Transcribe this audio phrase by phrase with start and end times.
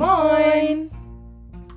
[0.00, 0.90] Moin!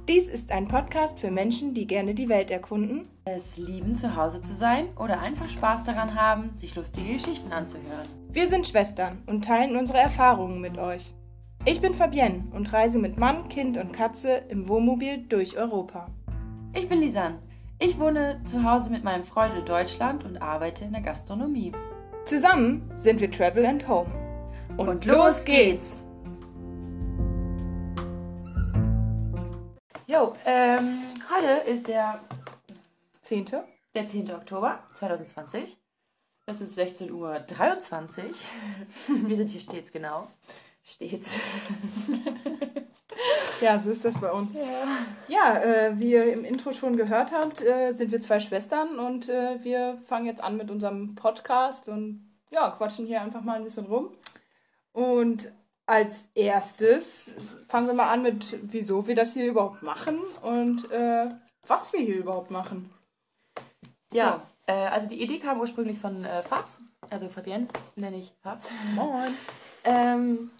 [0.08, 4.40] Dies ist ein Podcast für Menschen, die gerne die Welt erkunden, es lieben, zu Hause
[4.40, 8.08] zu sein oder einfach Spaß daran haben, sich lustige Geschichten anzuhören.
[8.30, 11.14] Wir sind Schwestern und teilen unsere Erfahrungen mit euch.
[11.66, 16.08] Ich bin Fabienne und reise mit Mann, Kind und Katze im Wohnmobil durch Europa.
[16.74, 17.40] Ich bin Lisanne.
[17.78, 21.74] Ich wohne zu Hause mit meinem Freund in Deutschland und arbeite in der Gastronomie.
[22.24, 24.10] Zusammen sind wir Travel and Home.
[24.78, 25.98] Und, und los geht's!
[30.14, 31.00] Jo, ähm,
[31.36, 32.20] heute ist der
[33.24, 33.48] 10.
[33.96, 34.32] Der 10.
[34.32, 35.76] Oktober 2020.
[36.46, 37.44] Es ist 16.23 Uhr.
[39.28, 40.28] Wir sind hier stets genau.
[40.84, 41.32] Stets.
[43.62, 44.56] Ja, so ist das bei uns.
[44.56, 49.00] Ja, ja äh, wie ihr im Intro schon gehört habt, äh, sind wir zwei Schwestern
[49.00, 53.56] und äh, wir fangen jetzt an mit unserem Podcast und ja, quatschen hier einfach mal
[53.56, 54.10] ein bisschen rum.
[54.92, 55.52] Und
[55.86, 57.32] als erstes
[57.68, 61.30] fangen wir mal an mit, wieso wir das hier überhaupt machen und äh,
[61.68, 62.92] was wir hier überhaupt machen.
[64.12, 64.48] Ja, ja.
[64.66, 68.70] Äh, also die Idee kam ursprünglich von äh, Fabs, also Fabienne nenne ich Fabs.
[68.96, 69.36] Moin.
[69.84, 70.52] ähm,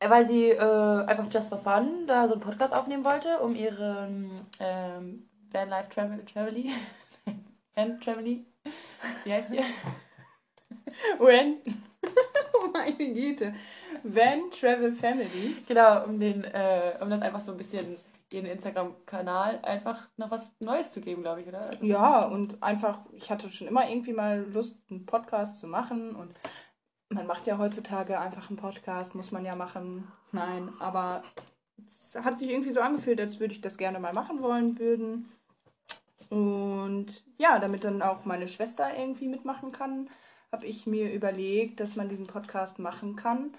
[0.00, 4.08] weil sie äh, einfach just for fun da so einen Podcast aufnehmen wollte, um ihre
[4.60, 6.72] ähm, Van Life Travel Travely.
[7.74, 8.44] Van Travely.
[9.24, 9.62] Wie heißt die?
[11.18, 11.58] When?
[12.54, 13.54] Oh meine Güte.
[14.02, 15.56] Van Travel Family.
[15.66, 17.96] Genau, um den, äh, um dann einfach so ein bisschen
[18.32, 21.60] ihren Instagram-Kanal einfach noch was Neues zu geben, glaube ich, oder?
[21.60, 26.16] Also ja, und einfach, ich hatte schon immer irgendwie mal Lust, einen Podcast zu machen
[26.16, 26.34] und
[27.08, 30.10] man macht ja heutzutage einfach einen Podcast, muss man ja machen.
[30.32, 31.22] Nein, aber
[32.04, 35.32] es hat sich irgendwie so angefühlt, als würde ich das gerne mal machen wollen würden.
[36.30, 40.10] Und ja, damit dann auch meine Schwester irgendwie mitmachen kann,
[40.52, 43.54] habe ich mir überlegt, dass man diesen Podcast machen kann.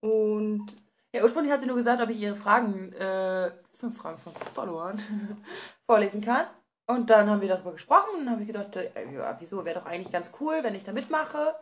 [0.00, 0.66] Und
[1.12, 5.00] ja, ursprünglich hat sie nur gesagt, ob ich ihre Fragen, äh, fünf Fragen von Followern,
[5.86, 6.46] vorlesen kann.
[6.86, 9.80] Und dann haben wir darüber gesprochen und dann habe ich gedacht, äh, ja, wieso, wäre
[9.80, 11.54] doch eigentlich ganz cool, wenn ich da mitmache.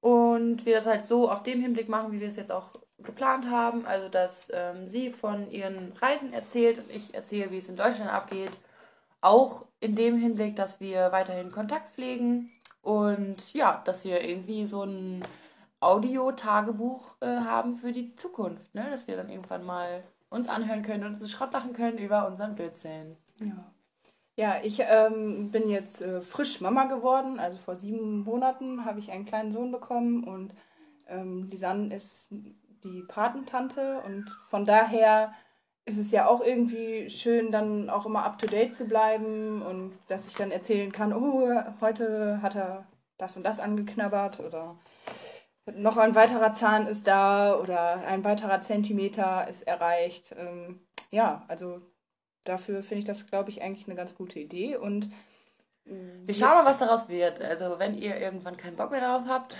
[0.00, 3.48] Und wir das halt so auf dem Hinblick machen, wie wir es jetzt auch geplant
[3.48, 3.86] haben.
[3.86, 8.10] Also, dass ähm, sie von ihren Reisen erzählt und ich erzähle, wie es in Deutschland
[8.10, 8.50] abgeht.
[9.20, 12.50] Auch in dem Hinblick, dass wir weiterhin Kontakt pflegen
[12.82, 15.24] und ja, dass wir irgendwie so ein
[15.80, 18.74] Audio-Tagebuch äh, haben für die Zukunft.
[18.74, 18.86] Ne?
[18.90, 22.54] Dass wir dann irgendwann mal uns anhören können und uns Schrott machen können über unseren
[22.54, 23.16] Blödsinn.
[23.38, 23.72] Ja.
[24.34, 27.38] Ja, ich ähm, bin jetzt äh, frisch Mama geworden.
[27.38, 30.54] Also vor sieben Monaten habe ich einen kleinen Sohn bekommen und
[31.06, 35.34] ähm, Lisanne ist die Patentante und von daher
[35.84, 39.98] ist es ja auch irgendwie schön, dann auch immer up to date zu bleiben und
[40.08, 41.48] dass ich dann erzählen kann, oh,
[41.80, 42.86] heute hat er
[43.18, 44.76] das und das angeknabbert oder
[45.66, 50.34] noch ein weiterer Zahn ist da oder ein weiterer Zentimeter ist erreicht.
[50.36, 51.80] Ähm, ja, also
[52.44, 54.76] dafür finde ich das, glaube ich, eigentlich eine ganz gute Idee.
[54.76, 55.10] Und
[55.84, 57.40] wir schauen mal, was daraus wird.
[57.42, 59.56] Also, wenn ihr irgendwann keinen Bock mehr darauf habt,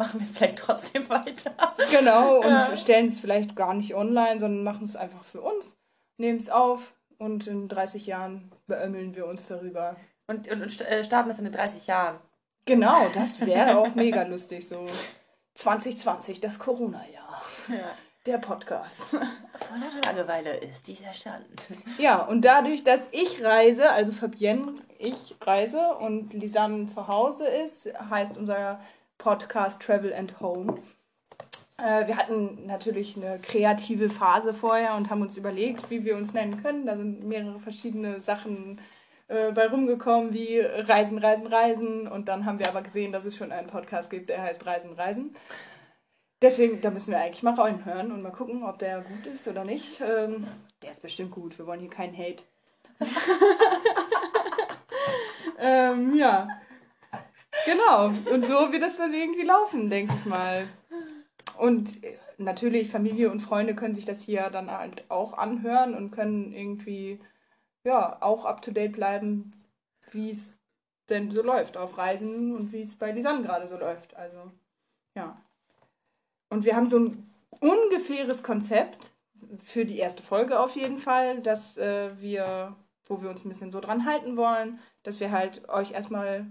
[0.00, 1.52] machen wir vielleicht trotzdem weiter.
[1.90, 2.76] Genau, und ja.
[2.76, 5.76] stellen es vielleicht gar nicht online, sondern machen es einfach für uns,
[6.16, 9.96] nehmen es auf und in 30 Jahren beömmeln wir uns darüber.
[10.26, 12.18] Und, und, und äh, starten das in 30 Jahren.
[12.64, 14.66] Genau, das wäre auch mega lustig.
[14.66, 14.86] So
[15.54, 17.42] 2020, das Corona-Jahr.
[17.68, 17.94] Ja
[18.26, 19.02] der Podcast.
[19.10, 21.46] Voller Langeweile ist dieser Stand.
[21.96, 27.88] Ja, und dadurch, dass ich reise, also Fabienne, ich reise und Lisanne zu Hause ist,
[28.10, 28.80] heißt unser
[29.20, 30.78] Podcast Travel and Home.
[31.76, 36.32] Äh, wir hatten natürlich eine kreative Phase vorher und haben uns überlegt, wie wir uns
[36.32, 36.86] nennen können.
[36.86, 38.80] Da sind mehrere verschiedene Sachen
[39.28, 42.08] äh, bei rumgekommen, wie Reisen, Reisen, Reisen.
[42.08, 44.94] Und dann haben wir aber gesehen, dass es schon einen Podcast gibt, der heißt Reisen,
[44.94, 45.36] Reisen.
[46.40, 49.64] Deswegen, da müssen wir eigentlich mal reinhören und mal gucken, ob der gut ist oder
[49.64, 50.00] nicht.
[50.00, 50.46] Ähm,
[50.82, 51.58] der ist bestimmt gut.
[51.58, 52.42] Wir wollen hier keinen Hate.
[55.58, 56.48] ähm, ja.
[57.64, 58.06] Genau.
[58.06, 60.68] Und so wird das dann irgendwie laufen, denke ich mal.
[61.58, 66.10] Und äh, natürlich, Familie und Freunde können sich das hier dann halt auch anhören und
[66.10, 67.20] können irgendwie,
[67.84, 69.52] ja, auch up to date bleiben,
[70.10, 70.58] wie es
[71.08, 74.14] denn so läuft auf Reisen und wie es bei Lisanne gerade so läuft.
[74.14, 74.50] Also,
[75.14, 75.40] ja.
[76.48, 77.30] Und wir haben so ein
[77.60, 79.12] ungefähres Konzept
[79.64, 83.72] für die erste Folge auf jeden Fall, dass äh, wir, wo wir uns ein bisschen
[83.72, 86.46] so dran halten wollen, dass wir halt euch erstmal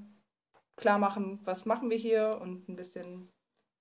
[0.80, 3.30] klar machen, was machen wir hier und ein bisschen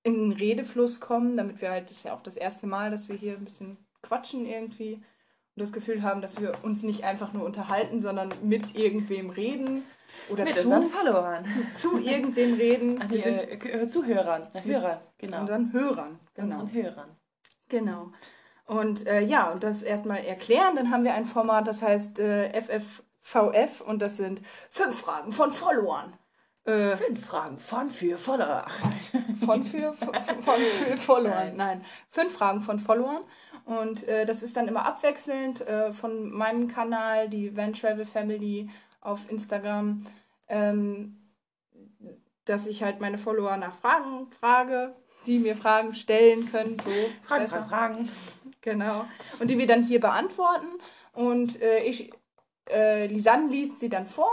[0.02, 3.08] in den Redefluss kommen, damit wir halt, das ist ja auch das erste Mal, dass
[3.08, 7.32] wir hier ein bisschen quatschen irgendwie und das Gefühl haben, dass wir uns nicht einfach
[7.32, 9.84] nur unterhalten, sondern mit irgendwem reden
[10.28, 11.44] oder mit zu, unseren Followern.
[11.76, 12.98] Zu irgendwem reden.
[13.02, 14.46] Ach, nee, äh, Zuhörern.
[14.64, 15.40] Hörern, genau.
[15.40, 16.18] Unseren Hörern.
[16.34, 16.60] Genau.
[16.60, 17.16] Unseren Hörern.
[17.68, 18.12] Genau.
[18.66, 20.76] Und äh, ja, und das erstmal erklären.
[20.76, 25.52] Dann haben wir ein Format, das heißt äh, FFVF und das sind fünf Fragen von
[25.52, 26.14] Followern.
[26.68, 28.66] Äh, Fünf Fragen von für Follower.
[29.46, 31.56] von für, von, für Followern.
[31.56, 33.22] Nein, fünf Fragen von Followern.
[33.64, 38.68] Und äh, das ist dann immer abwechselnd äh, von meinem Kanal, die Van Travel Family
[39.00, 40.04] auf Instagram,
[40.48, 41.16] ähm,
[42.44, 44.94] dass ich halt meine Follower nach Fragen frage,
[45.24, 46.76] die mir Fragen stellen können.
[46.80, 46.90] So
[47.26, 47.64] Fragen, besser.
[47.64, 48.08] Fragen, Fragen.
[48.60, 49.06] Genau.
[49.38, 50.68] Und die wir dann hier beantworten.
[51.14, 52.10] Und äh, ich,
[52.68, 54.32] äh, Lisanne liest sie dann vor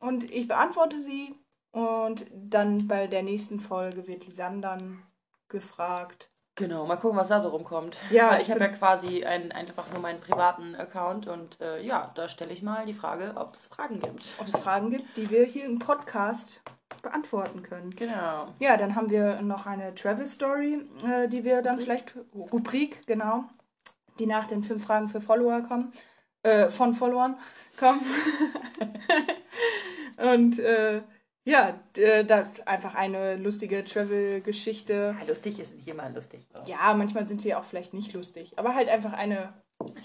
[0.00, 1.34] und ich beantworte sie.
[1.72, 5.02] Und dann bei der nächsten Folge wird Lisanne dann
[5.48, 6.30] gefragt.
[6.54, 7.96] Genau, mal gucken, was da so rumkommt.
[8.10, 12.12] Ja, Weil ich habe ja quasi ein, einfach nur meinen privaten Account und äh, ja,
[12.14, 14.34] da stelle ich mal die Frage, ob es Fragen gibt.
[14.38, 16.60] ob es Fragen gibt, die wir hier im Podcast
[17.00, 17.96] beantworten können.
[17.96, 18.48] Genau.
[18.58, 23.44] Ja, dann haben wir noch eine Travel Story, äh, die wir dann vielleicht, Rubrik, genau,
[24.18, 25.94] die nach den fünf Fragen für Follower kommen,
[26.42, 27.38] äh, von Followern
[27.78, 28.02] kommen.
[30.18, 31.00] Und äh,
[31.44, 35.16] ja, da einfach eine lustige Travel-Geschichte.
[35.18, 36.46] Ja, lustig ist nicht immer lustig.
[36.54, 36.66] oder?
[36.66, 39.52] Ja, manchmal sind sie auch vielleicht nicht lustig, aber halt einfach eine.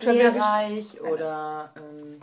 [0.02, 2.20] Lehrreich oder ähm.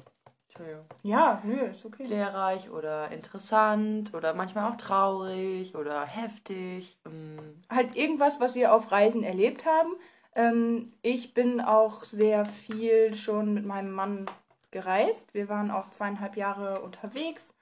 [1.03, 2.05] Ja, nö, ist okay.
[2.05, 6.97] lehrreich oder interessant oder manchmal auch traurig oder heftig.
[7.07, 9.95] Ähm, halt irgendwas, was wir auf Reisen erlebt haben.
[10.37, 14.27] Ähm, ich bin auch sehr viel schon mit meinem Mann
[14.71, 15.35] gereist.
[15.35, 17.55] Wir waren auch zweieinhalb Jahre unterwegs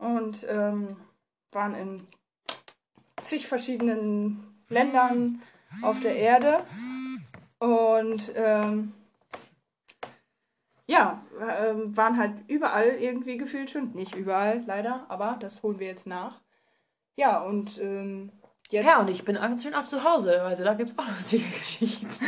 [0.00, 0.96] und ähm,
[1.52, 2.06] waren in
[3.22, 5.42] zig verschiedenen Ländern
[5.82, 6.64] auf der Erde.
[7.58, 8.92] Und ähm,
[10.86, 13.92] ja, ähm, waren halt überall irgendwie gefühlt schon.
[13.92, 16.40] Nicht überall, leider, aber das holen wir jetzt nach.
[17.16, 18.32] Ja, und ähm,
[18.70, 18.84] jetzt.
[18.86, 21.44] Ja, und ich bin ganz schön oft zu Hause, also da gibt es auch lustige
[21.48, 22.08] Geschichten.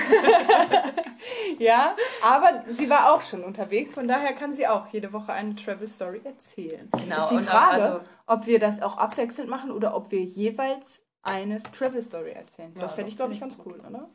[1.59, 5.55] Ja, aber sie war auch schon unterwegs, von daher kann sie auch jede Woche eine
[5.55, 6.89] Travel Story erzählen.
[6.97, 10.23] Genau, Ist die und Frage, also- ob wir das auch abwechselnd machen oder ob wir
[10.23, 12.73] jeweils eine Travel Story erzählen.
[12.75, 14.09] das Ja, fände ich, glaube ich, ganz cool, oder?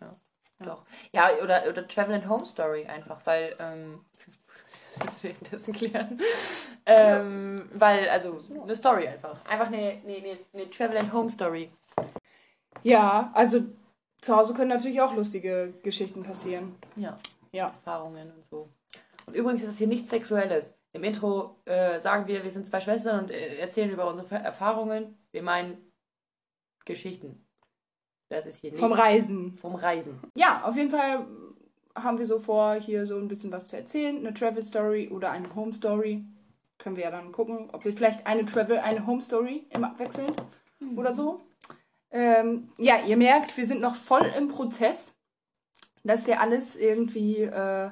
[0.59, 0.83] Doch.
[1.13, 4.03] Ja, oder, oder Travel and Home Story einfach, weil, ähm,
[5.05, 6.19] das währenddessen klären.
[6.85, 9.37] Ähm, weil, also, eine Story einfach.
[9.45, 11.71] Einfach eine, eine, eine Travel and Home Story.
[12.87, 13.63] Ja, also
[14.21, 16.75] zu Hause können natürlich auch lustige Geschichten passieren.
[16.95, 17.17] Ja.
[17.51, 17.67] Ja.
[17.67, 18.69] Erfahrungen und so.
[19.25, 20.73] Und übrigens ist das hier nichts Sexuelles.
[20.93, 25.17] Im Intro äh, sagen wir, wir sind zwei Schwestern und äh, erzählen über unsere Erfahrungen.
[25.31, 25.91] Wir meinen
[26.85, 27.45] Geschichten.
[28.29, 29.57] Das ist hier nicht Vom Reisen.
[29.57, 30.19] vom Reisen.
[30.35, 31.25] Ja, auf jeden Fall
[31.93, 34.17] haben wir so vor, hier so ein bisschen was zu erzählen.
[34.17, 36.23] Eine Travel Story oder eine Home Story.
[36.77, 40.41] Können wir ja dann gucken, ob wir vielleicht eine Travel, eine Home Story immer abwechselnd
[40.95, 41.41] oder so.
[42.11, 45.15] Ähm, ja, ihr merkt, wir sind noch voll im Prozess,
[46.03, 47.91] dass wir alles irgendwie äh,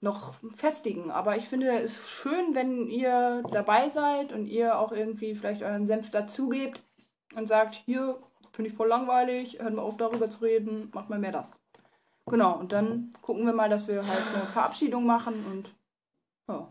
[0.00, 1.10] noch festigen.
[1.10, 5.86] Aber ich finde, es schön, wenn ihr dabei seid und ihr auch irgendwie vielleicht euren
[5.86, 6.82] Senf dazugebt
[7.34, 8.18] und sagt, hier
[8.52, 11.50] finde ich voll langweilig, hört mal auf darüber zu reden, macht mal mehr das.
[12.26, 15.74] Genau, und dann gucken wir mal, dass wir halt eine Verabschiedung machen und
[16.48, 16.68] ja.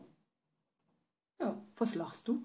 [1.40, 2.44] Ja, was lachst du?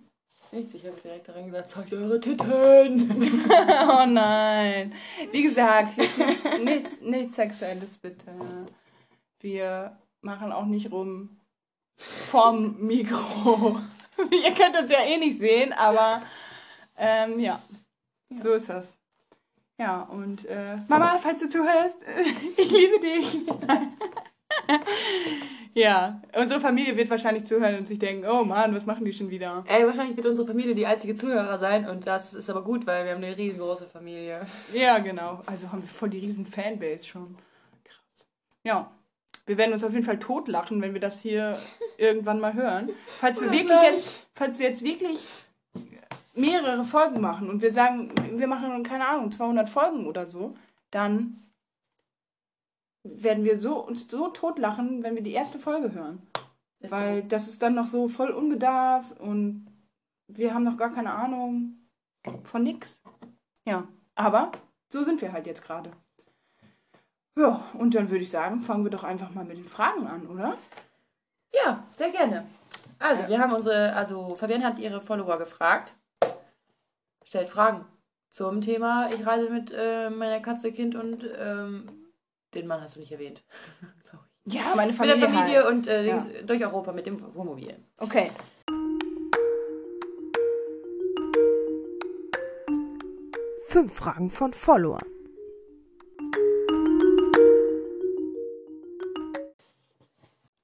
[0.52, 3.10] Nichts, ich habe direkt daran gesagt, zeigt eure Titten.
[3.50, 4.94] oh nein.
[5.32, 8.32] Wie gesagt, hier ist nichts, nichts, nichts Sexuelles, bitte.
[9.40, 11.40] Wir machen auch nicht rum
[11.96, 13.80] vorm Mikro.
[14.30, 16.22] Ihr könnt uns ja eh nicht sehen, aber
[16.96, 17.60] ähm, ja,
[18.42, 18.96] so ist das.
[19.78, 21.98] Ja, und äh, Mama, falls du zuhörst,
[22.56, 23.46] ich liebe dich.
[25.76, 29.28] Ja, unsere Familie wird wahrscheinlich zuhören und sich denken, oh Mann, was machen die schon
[29.28, 29.62] wieder?
[29.68, 33.04] Ey, wahrscheinlich wird unsere Familie die einzige Zuhörer sein und das ist aber gut, weil
[33.04, 34.46] wir haben eine riesengroße Familie.
[34.72, 35.42] Ja, genau.
[35.44, 37.36] Also haben wir voll die riesen Fanbase schon.
[37.84, 38.26] Krass.
[38.62, 38.90] Ja.
[39.44, 41.58] Wir werden uns auf jeden Fall totlachen, wenn wir das hier
[41.98, 42.88] irgendwann mal hören.
[43.20, 45.26] Falls wir wirklich jetzt, falls wir jetzt wirklich
[46.34, 50.54] mehrere Folgen machen und wir sagen, wir machen, keine Ahnung, 200 Folgen oder so,
[50.90, 51.42] dann
[53.14, 56.26] werden wir so, uns so totlachen, wenn wir die erste Folge hören.
[56.80, 59.66] Weil das ist dann noch so voll unbedarft und
[60.28, 61.78] wir haben noch gar keine Ahnung
[62.44, 63.02] von nix.
[63.64, 64.52] Ja, aber
[64.88, 65.90] so sind wir halt jetzt gerade.
[67.36, 70.26] Ja, und dann würde ich sagen, fangen wir doch einfach mal mit den Fragen an,
[70.26, 70.56] oder?
[71.52, 72.46] Ja, sehr gerne.
[72.98, 73.28] Also, Ja.
[73.28, 75.94] wir haben unsere, also Fabienne hat ihre Follower gefragt.
[77.24, 77.84] Stellt Fragen
[78.30, 82.05] zum Thema, ich reise mit äh, meiner Katze, Kind und ähm,
[82.56, 83.42] den Mann hast du nicht erwähnt.
[84.10, 84.54] glaub ich.
[84.54, 85.18] Ja, meine Mit Familie.
[85.20, 85.66] der Familie halt.
[85.68, 86.26] und äh, Ja.
[86.44, 87.76] Durch Europa mit dem Wohnmobil.
[87.98, 88.30] Okay.
[93.68, 95.04] Fünf Fragen von Followern.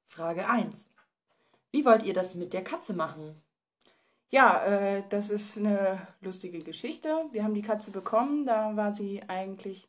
[0.07, 0.87] Frage 1.
[1.73, 3.43] Wie wollt ihr das mit der Katze machen?
[4.31, 7.09] Ja, äh, das ist eine lustige Geschichte.
[7.33, 9.89] Wir haben die Katze bekommen, da war sie eigentlich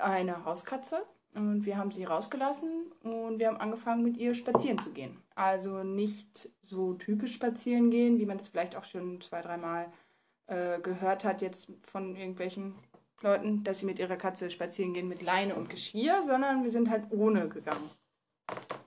[0.00, 4.90] eine Hauskatze und wir haben sie rausgelassen und wir haben angefangen mit ihr spazieren zu
[4.90, 5.22] gehen.
[5.34, 9.92] Also nicht so typisch spazieren gehen, wie man das vielleicht auch schon zwei, dreimal
[10.46, 12.74] äh, gehört hat jetzt von irgendwelchen
[13.20, 16.90] Leuten, dass sie mit ihrer Katze spazieren gehen mit Leine und Geschirr, sondern wir sind
[16.90, 17.90] halt ohne gegangen.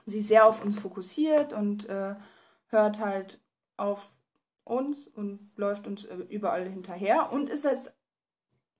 [0.05, 2.15] Sie ist sehr auf uns fokussiert und äh,
[2.67, 3.39] hört halt
[3.77, 4.07] auf
[4.63, 7.31] uns und läuft uns äh, überall hinterher.
[7.31, 7.91] Und, ist es,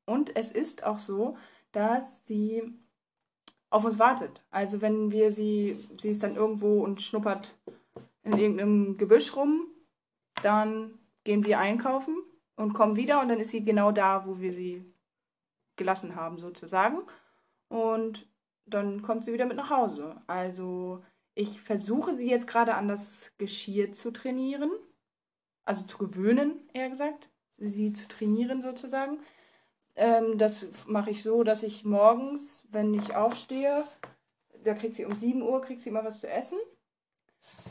[0.05, 1.37] und es ist auch so,
[1.71, 2.63] dass sie
[3.69, 4.43] auf uns wartet.
[4.49, 7.55] Also wenn wir sie, sie ist dann irgendwo und schnuppert
[8.23, 9.67] in irgendeinem Gebüsch rum,
[10.41, 12.17] dann gehen wir einkaufen
[12.55, 14.83] und kommen wieder und dann ist sie genau da, wo wir sie
[15.75, 16.99] gelassen haben, sozusagen.
[17.67, 18.27] Und
[18.65, 20.21] dann kommt sie wieder mit nach Hause.
[20.27, 21.03] Also
[21.35, 24.71] ich versuche sie jetzt gerade an das Geschirr zu trainieren.
[25.65, 27.29] Also zu gewöhnen, eher gesagt.
[27.57, 29.19] Sie zu trainieren sozusagen.
[29.99, 33.83] Ähm, das mache ich so, dass ich morgens, wenn ich aufstehe,
[34.63, 36.57] da kriegt sie um 7 Uhr, kriegt sie immer was zu essen.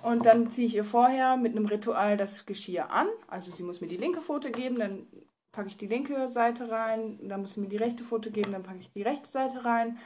[0.02, 3.08] Und dann ziehe ich ihr vorher mit einem Ritual das Geschirr an.
[3.28, 5.06] Also sie muss mir die linke Pfote geben, dann
[5.52, 8.62] packe ich die linke Seite rein, dann muss sie mir die rechte Pfote geben, dann
[8.62, 9.99] packe ich die rechte Seite rein.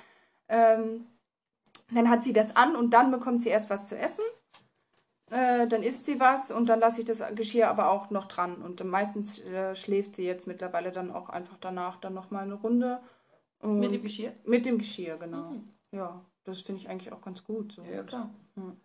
[0.49, 1.09] Ähm,
[1.91, 4.25] dann hat sie das an und dann bekommt sie erst was zu essen.
[5.33, 8.57] Äh, dann isst sie was und dann lasse ich das Geschirr aber auch noch dran.
[8.57, 13.01] Und meistens äh, schläft sie jetzt mittlerweile dann auch einfach danach dann nochmal eine Runde.
[13.59, 14.33] Und Mit dem Geschirr?
[14.45, 15.53] Mit dem Geschirr, genau.
[15.53, 15.69] Mhm.
[15.91, 17.73] Ja, das finde ich eigentlich auch ganz gut.
[17.73, 17.83] So.
[17.83, 18.29] Ja, klar.
[18.57, 18.77] Ja.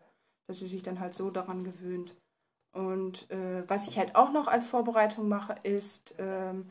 [0.48, 2.16] Dass sie sich dann halt so daran gewöhnt.
[2.72, 6.68] Und äh, was ich halt auch noch als Vorbereitung mache, ist, ähm,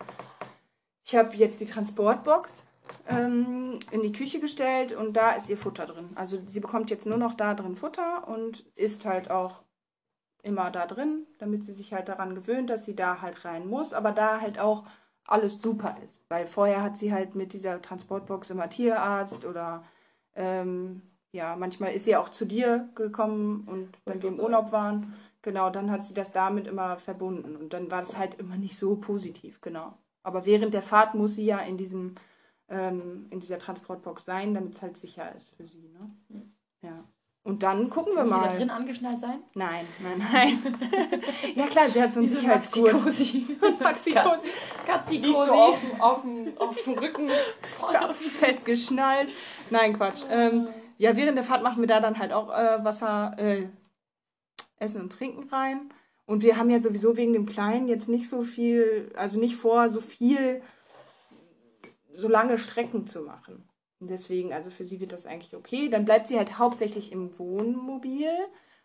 [1.04, 2.64] ich habe jetzt die Transportbox
[3.08, 6.10] ähm, in die Küche gestellt und da ist ihr Futter drin.
[6.14, 9.65] Also sie bekommt jetzt nur noch da drin Futter und isst halt auch
[10.46, 13.92] immer da drin, damit sie sich halt daran gewöhnt, dass sie da halt rein muss,
[13.92, 14.84] aber da halt auch
[15.24, 16.24] alles super ist.
[16.28, 19.84] Weil vorher hat sie halt mit dieser Transportbox immer Tierarzt oder
[20.34, 25.14] ähm, ja, manchmal ist sie auch zu dir gekommen und wenn wir im Urlaub waren,
[25.42, 28.78] genau, dann hat sie das damit immer verbunden und dann war das halt immer nicht
[28.78, 29.94] so positiv, genau.
[30.22, 32.14] Aber während der Fahrt muss sie ja in diesem
[32.68, 36.50] ähm, in dieser Transportbox sein, damit es halt sicher ist für sie, ne?
[36.82, 37.04] Ja.
[37.46, 38.48] Und dann gucken wir Muss sie mal.
[38.50, 39.38] da drin angeschnallt sein?
[39.54, 40.74] Nein, nein, nein.
[41.54, 42.92] ja klar, sie hat so einen Sicherheitsgurt.
[43.80, 44.48] Maxi-Cosi.
[45.10, 46.24] Liegt so auf, dem- auf,
[46.58, 47.30] auf dem Rücken
[48.40, 49.28] festgeschnallt.
[49.70, 50.22] Nein, Quatsch.
[50.28, 50.66] Ähm,
[50.98, 53.68] ja, während der Fahrt machen wir da dann halt auch äh, Wasser, äh,
[54.80, 55.90] Essen und Trinken rein.
[56.26, 59.88] Und wir haben ja sowieso wegen dem Kleinen jetzt nicht so viel, also nicht vor,
[59.88, 60.62] so viel,
[62.10, 63.68] so lange Strecken zu machen.
[64.00, 65.88] Deswegen, also für sie wird das eigentlich okay.
[65.88, 68.30] Dann bleibt sie halt hauptsächlich im Wohnmobil.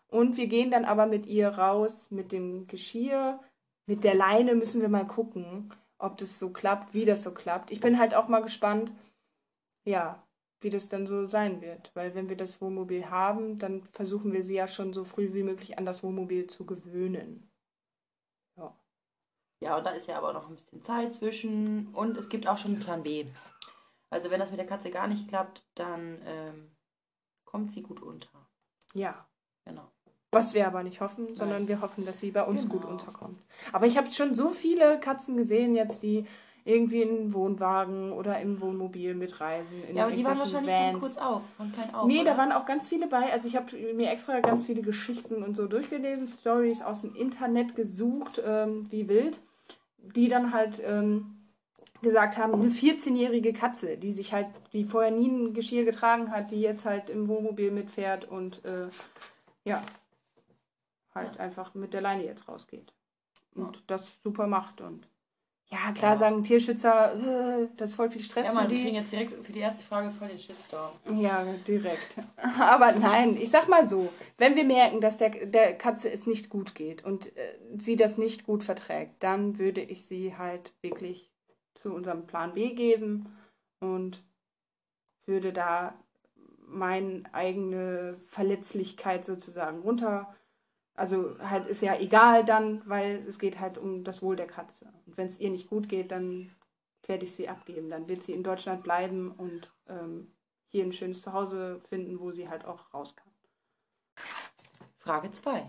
[0.08, 3.39] Und wir gehen dann aber mit ihr raus mit dem Geschirr.
[3.86, 7.72] Mit der Leine müssen wir mal gucken, ob das so klappt, wie das so klappt.
[7.72, 8.94] Ich bin halt auch mal gespannt,
[9.86, 10.25] ja,
[10.62, 11.91] wie das dann so sein wird.
[11.94, 15.44] Weil wenn wir das Wohnmobil haben, dann versuchen wir sie ja schon so früh wie
[15.44, 17.51] möglich an das Wohnmobil zu gewöhnen.
[19.62, 21.94] Ja, und da ist ja aber noch ein bisschen Zeit zwischen.
[21.94, 23.27] Und es gibt auch schon einen Plan B.
[24.12, 26.72] Also wenn das mit der Katze gar nicht klappt, dann ähm,
[27.46, 28.30] kommt sie gut unter.
[28.94, 29.25] Ja.
[29.65, 29.89] Genau.
[30.34, 32.74] Was wir aber nicht hoffen, sondern wir hoffen, dass sie bei uns Genau.
[32.75, 33.41] gut unterkommt.
[33.74, 36.25] Aber ich habe schon so viele Katzen gesehen jetzt, die
[36.63, 39.84] irgendwie in Wohnwagen oder im Wohnmobil mitreisen.
[39.89, 42.06] In Ja, aber die waren wahrscheinlich von kurz auf, von klein auf.
[42.08, 42.38] Nee, da oder?
[42.38, 43.32] waren auch ganz viele bei.
[43.34, 47.75] Also ich habe mir extra ganz viele Geschichten und so durchgelesen, Stories aus dem Internet
[47.75, 49.41] gesucht, ähm, wie wild,
[49.98, 51.40] die dann halt ähm,
[52.01, 56.51] gesagt haben, eine 14-jährige Katze, die sich halt, die vorher nie ein Geschirr getragen hat,
[56.51, 58.88] die jetzt halt im Wohnmobil mitfährt und äh,
[59.65, 59.81] ja,
[61.13, 62.93] halt einfach mit der Leine jetzt rausgeht.
[63.55, 65.08] Und das super macht und
[65.70, 66.17] ja, klar Ja.
[66.17, 67.13] sagen Tierschützer,
[67.63, 68.84] äh, das ist voll viel Stress Ja, für man, wir die.
[68.84, 70.91] kriegen jetzt direkt für die erste Frage voll den Shitstorm.
[71.17, 72.15] Ja, direkt.
[72.60, 76.50] Aber nein, ich sag mal so, wenn wir merken, dass der, der Katze es nicht
[76.50, 81.30] gut geht und äh, sie das nicht gut verträgt, dann würde ich sie halt wirklich
[81.73, 83.37] zu unserem Plan B geben
[83.79, 84.23] und
[85.25, 85.95] würde da
[86.67, 90.35] meine eigene Verletzlichkeit sozusagen runter.
[90.95, 94.91] Also halt ist ja egal dann, weil es geht halt um das Wohl der Katze.
[95.05, 96.51] Und wenn es ihr nicht gut geht, dann
[97.07, 97.89] werde ich sie abgeben.
[97.89, 100.31] Dann wird sie in Deutschland bleiben und ähm,
[100.67, 103.31] hier ein schönes Zuhause finden, wo sie halt auch raus kann.
[104.97, 105.65] Frage 2.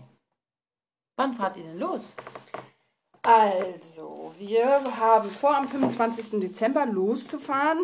[1.15, 2.15] Wann fahrt ihr denn los?
[3.25, 6.41] Also, wir haben vor, am 25.
[6.41, 7.79] Dezember loszufahren.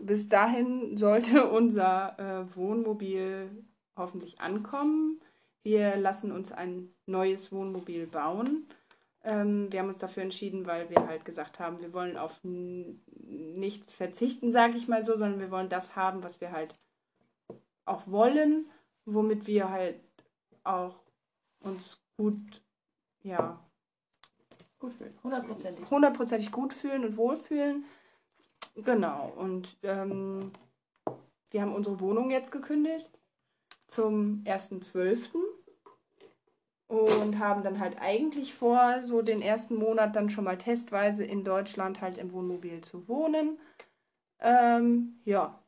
[0.00, 3.64] Bis dahin sollte unser äh, Wohnmobil
[3.96, 5.20] hoffentlich ankommen.
[5.62, 8.66] Wir lassen uns ein neues Wohnmobil bauen.
[9.22, 13.92] Ähm, wir haben uns dafür entschieden, weil wir halt gesagt haben, wir wollen auf nichts
[13.92, 16.74] verzichten, sage ich mal so, sondern wir wollen das haben, was wir halt
[17.84, 18.66] auch wollen,
[19.04, 20.00] womit wir halt
[20.64, 20.96] auch
[21.60, 22.62] uns gut,
[23.22, 23.60] ja,
[24.78, 25.18] Gut fühlen.
[25.22, 25.90] Hundertprozentig.
[25.90, 27.84] hundertprozentig gut fühlen und wohlfühlen.
[28.76, 29.32] Genau.
[29.36, 30.52] Und ähm,
[31.50, 33.10] wir haben unsere Wohnung jetzt gekündigt
[33.88, 35.18] zum 1.12.
[36.86, 41.44] Und haben dann halt eigentlich vor, so den ersten Monat dann schon mal testweise in
[41.44, 43.58] Deutschland halt im Wohnmobil zu wohnen.
[44.40, 45.62] Ähm, ja,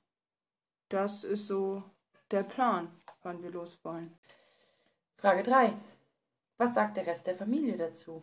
[0.88, 1.82] das ist so
[2.30, 2.88] der Plan,
[3.22, 4.16] wann wir los wollen.
[5.18, 5.74] Frage 3.
[6.56, 8.22] Was sagt der Rest der Familie dazu?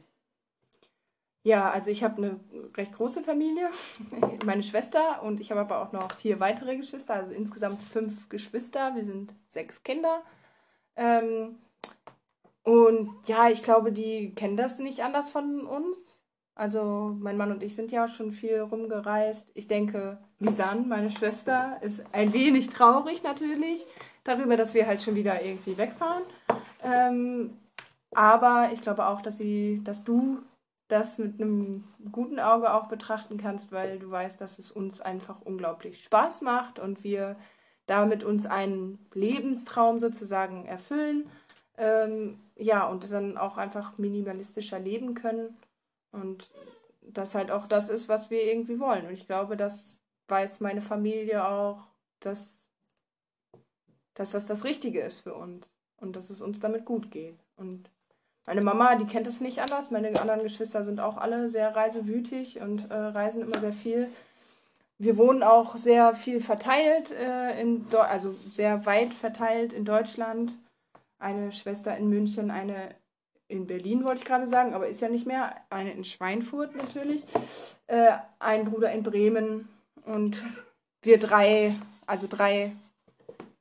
[1.48, 2.40] Ja, also ich habe eine
[2.76, 3.70] recht große Familie,
[4.46, 8.94] meine Schwester und ich habe aber auch noch vier weitere Geschwister, also insgesamt fünf Geschwister.
[8.96, 10.24] Wir sind sechs Kinder.
[10.98, 11.56] Ähm,
[12.64, 16.22] und ja, ich glaube, die kennen das nicht anders von uns.
[16.54, 19.50] Also mein Mann und ich sind ja schon viel rumgereist.
[19.54, 23.88] Ich denke, Lisanne, meine Schwester, ist ein wenig traurig natürlich
[24.26, 26.24] darüber, dass wir halt schon wieder irgendwie wegfahren.
[26.84, 27.58] Ähm,
[28.12, 30.40] aber ich glaube auch, dass sie, dass du
[30.88, 35.42] das mit einem guten Auge auch betrachten kannst, weil du weißt, dass es uns einfach
[35.42, 37.36] unglaublich Spaß macht und wir
[37.88, 41.30] damit uns einen Lebenstraum sozusagen erfüllen.
[41.78, 45.58] Ähm, ja, und dann auch einfach minimalistischer leben können.
[46.12, 46.50] Und
[47.02, 49.08] das halt auch das ist, was wir irgendwie wollen.
[49.08, 51.88] Und ich glaube, das weiß meine Familie auch,
[52.20, 52.58] dass,
[54.14, 55.74] dass das das Richtige ist für uns.
[55.98, 57.40] Und dass es uns damit gut geht.
[57.56, 57.90] Und
[58.48, 59.92] meine Mama, die kennt es nicht anders.
[59.92, 64.10] Meine anderen Geschwister sind auch alle sehr reisewütig und äh, reisen immer sehr viel.
[64.98, 70.54] Wir wohnen auch sehr viel verteilt, äh, in Do also sehr weit verteilt in Deutschland.
[71.20, 72.96] Eine Schwester in München, eine
[73.50, 75.54] in Berlin, wollte ich gerade sagen, aber ist ja nicht mehr.
[75.70, 77.26] Eine in Schweinfurt natürlich.
[77.88, 79.68] Äh, ein Bruder in Bremen
[80.06, 80.42] und
[81.02, 82.72] wir drei, also drei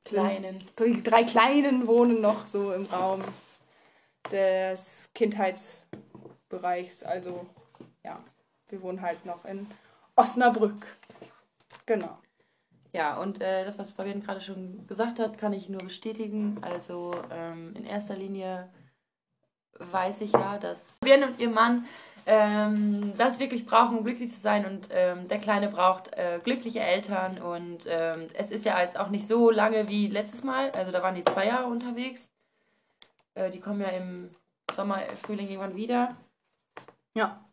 [0.05, 0.59] Kleinen.
[0.79, 3.21] die drei Kleinen wohnen noch so im Raum
[4.31, 7.03] des Kindheitsbereichs.
[7.03, 7.45] Also
[8.03, 8.19] ja,
[8.69, 9.67] wir wohnen halt noch in
[10.15, 10.97] Osnabrück.
[11.85, 12.17] Genau.
[12.93, 16.57] Ja, und äh, das, was Fabian gerade schon gesagt hat, kann ich nur bestätigen.
[16.61, 18.69] Also ähm, in erster Linie
[19.77, 21.85] weiß ich ja, dass Fabian und ihr Mann
[22.25, 24.65] ähm, das wirklich brauchen, um glücklich zu sein.
[24.65, 27.39] Und ähm, der Kleine braucht äh, glückliche Eltern.
[27.39, 30.71] Und ähm, es ist ja jetzt auch nicht so lange wie letztes Mal.
[30.71, 32.29] Also da waren die zwei Jahre unterwegs.
[33.37, 34.31] Äh, die kommen ja im
[34.75, 36.17] Sommer, Frühling irgendwann wieder.
[37.13, 37.45] Ja.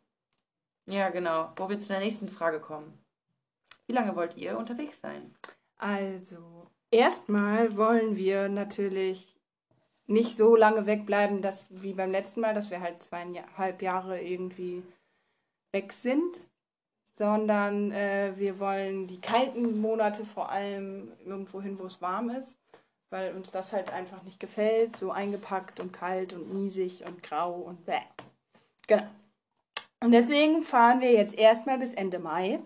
[0.87, 1.53] Ja, genau.
[1.57, 2.99] Wo wir zu der nächsten Frage kommen.
[3.87, 5.33] Wie lange wollt ihr unterwegs sein?
[5.77, 9.37] Also, erstmal wollen wir natürlich
[10.07, 14.83] nicht so lange wegbleiben, dass wie beim letzten Mal, dass wir halt zweieinhalb Jahre irgendwie
[15.73, 16.40] weg sind,
[17.16, 22.59] sondern äh, wir wollen die kalten Monate vor allem irgendwo hin, wo es warm ist,
[23.11, 27.53] weil uns das halt einfach nicht gefällt, so eingepackt und kalt und niesig und grau
[27.53, 28.01] und bäh.
[28.87, 29.07] Genau.
[30.01, 32.61] Und deswegen fahren wir jetzt erstmal bis Ende Mai.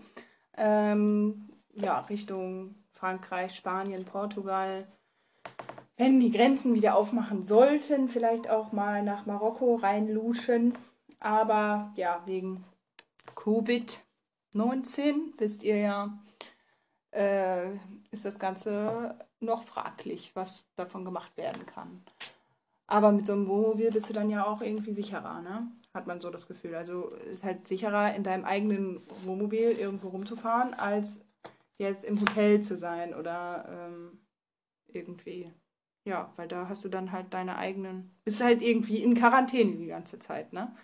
[0.57, 4.88] Ähm, ja, Richtung Frankreich, Spanien, Portugal.
[5.96, 10.77] Wenn die Grenzen wieder aufmachen sollten, vielleicht auch mal nach Marokko reinluschen.
[11.20, 12.64] Aber ja, wegen
[13.37, 16.18] Covid-19, wisst ihr ja,
[17.11, 17.71] äh,
[18.11, 22.03] ist das Ganze noch fraglich, was davon gemacht werden kann.
[22.87, 25.71] Aber mit so einem Wohnmobil bist du dann ja auch irgendwie sicherer, ne?
[25.92, 26.75] Hat man so das Gefühl.
[26.75, 31.21] Also ist halt sicherer, in deinem eigenen Wohnmobil irgendwo rumzufahren, als
[31.77, 34.18] jetzt im Hotel zu sein oder ähm,
[34.87, 35.53] irgendwie.
[36.05, 38.16] Ja, weil da hast du dann halt deine eigenen.
[38.25, 40.75] Bist halt irgendwie in Quarantäne die ganze Zeit, ne?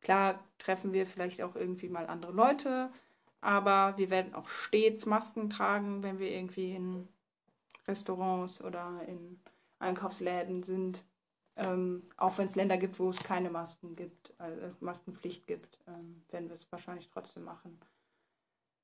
[0.00, 2.90] Klar treffen wir vielleicht auch irgendwie mal andere Leute,
[3.40, 7.08] aber wir werden auch stets Masken tragen, wenn wir irgendwie in
[7.86, 9.40] Restaurants oder in
[9.78, 11.04] Einkaufsläden sind.
[11.56, 16.24] Ähm, auch wenn es Länder gibt, wo es keine Masken gibt, äh, Maskenpflicht gibt, ähm,
[16.30, 17.80] werden wir es wahrscheinlich trotzdem machen.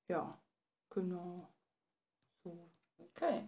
[0.08, 0.36] Ja,
[0.90, 1.48] genau.
[2.42, 2.68] So.
[2.98, 3.44] Okay.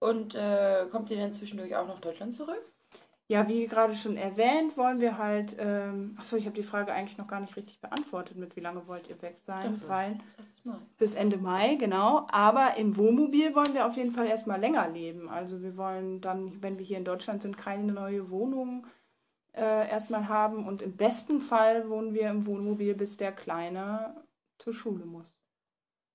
[0.00, 2.75] Und äh, kommt ihr denn zwischendurch auch nach Deutschland zurück?
[3.28, 5.56] Ja, wie gerade schon erwähnt, wollen wir halt.
[5.58, 8.86] Ähm, achso, ich habe die Frage eigentlich noch gar nicht richtig beantwortet, mit wie lange
[8.86, 9.80] wollt ihr weg sein?
[9.80, 10.18] Doch, weil
[10.98, 12.26] bis Ende Mai, genau.
[12.30, 15.28] Aber im Wohnmobil wollen wir auf jeden Fall erstmal länger leben.
[15.28, 18.86] Also wir wollen dann, wenn wir hier in Deutschland sind, keine neue Wohnung
[19.54, 20.66] äh, erstmal haben.
[20.66, 24.24] Und im besten Fall wohnen wir im Wohnmobil, bis der Kleine
[24.58, 25.26] zur Schule muss.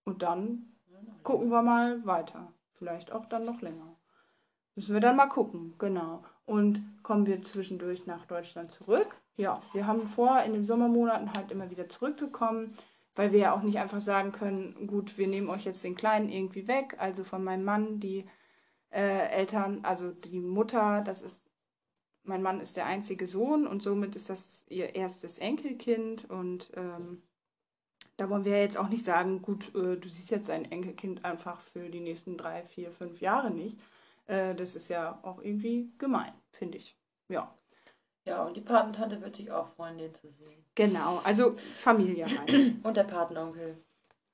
[0.05, 0.73] Und dann
[1.23, 2.53] gucken wir mal weiter.
[2.73, 3.95] Vielleicht auch dann noch länger.
[4.75, 6.23] Müssen wir dann mal gucken, genau.
[6.45, 9.15] Und kommen wir zwischendurch nach Deutschland zurück.
[9.37, 12.75] Ja, wir haben vor, in den Sommermonaten halt immer wieder zurückzukommen,
[13.15, 16.29] weil wir ja auch nicht einfach sagen können, gut, wir nehmen euch jetzt den Kleinen
[16.29, 16.95] irgendwie weg.
[16.99, 18.25] Also von meinem Mann, die
[18.91, 21.49] äh, Eltern, also die Mutter, das ist,
[22.23, 27.23] mein Mann ist der einzige Sohn und somit ist das ihr erstes Enkelkind und ähm,
[28.17, 31.59] da wollen wir jetzt auch nicht sagen, gut, äh, du siehst jetzt dein Enkelkind einfach
[31.61, 33.81] für die nächsten drei, vier, fünf Jahre nicht.
[34.25, 36.97] Äh, das ist ja auch irgendwie gemein, finde ich.
[37.27, 37.53] Ja.
[38.25, 40.63] Ja, und die Patentante wird sich auch freuen, den zu sehen.
[40.75, 42.75] Genau, also Familie halt.
[42.83, 43.77] Und der Patenonkel.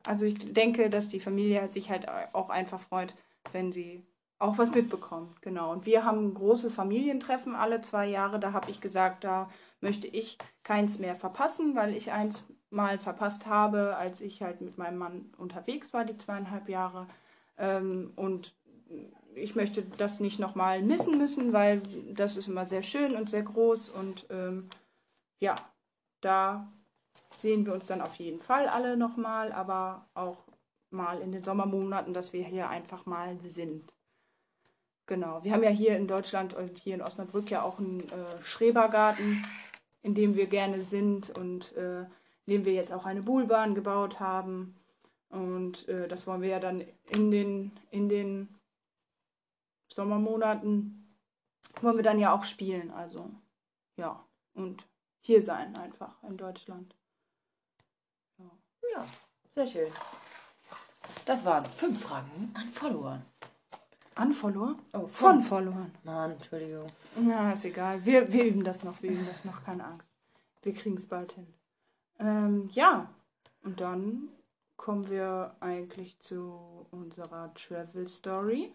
[0.04, 3.14] Also ich denke, dass die Familie sich halt auch einfach freut,
[3.52, 4.06] wenn sie
[4.40, 5.42] auch was mitbekommt.
[5.42, 5.72] Genau.
[5.72, 8.40] Und wir haben ein großes Familientreffen alle zwei Jahre.
[8.40, 9.50] Da habe ich gesagt, da
[9.82, 14.78] möchte ich keins mehr verpassen, weil ich eins mal verpasst habe, als ich halt mit
[14.78, 17.08] meinem Mann unterwegs war, die zweieinhalb Jahre.
[17.58, 18.54] Ähm, und
[19.36, 21.82] ich möchte das nicht nochmal missen müssen, weil
[22.14, 23.90] das ist immer sehr schön und sehr groß.
[23.90, 24.70] Und ähm,
[25.40, 25.56] ja,
[26.22, 26.68] da
[27.36, 30.38] sehen wir uns dann auf jeden Fall alle nochmal, aber auch
[30.90, 33.94] mal in den Sommermonaten, dass wir hier einfach mal sind.
[35.06, 35.44] Genau.
[35.44, 39.46] Wir haben ja hier in Deutschland und hier in Osnabrück ja auch einen äh, Schrebergarten,
[40.02, 42.02] in dem wir gerne sind und äh,
[42.46, 44.76] in dem wir jetzt auch eine Buhlbahn gebaut haben.
[45.30, 48.50] Und äh, das wollen wir ja dann in den, in den
[49.88, 51.16] Sommermonaten,
[51.82, 52.92] wollen wir dann ja auch spielen.
[52.92, 53.30] Also
[53.96, 54.24] ja,
[54.54, 54.86] und
[55.22, 56.96] hier sein einfach in Deutschland.
[58.38, 58.52] Ja,
[58.94, 59.06] ja
[59.56, 59.92] sehr schön.
[61.26, 63.26] Das waren fünf Fragen an Followern.
[64.18, 64.76] An Follower?
[64.94, 65.92] Oh, Von Followern.
[66.04, 66.92] Mann, Entschuldigung.
[67.28, 68.04] Ja, ist egal.
[68.04, 70.08] Wir, wir üben das noch, wir üben das noch, keine Angst.
[70.64, 71.54] Wir kriegen es bald hin.
[72.18, 73.14] Ähm, ja,
[73.64, 74.30] und dann
[74.76, 78.74] kommen wir eigentlich zu unserer Travel Story.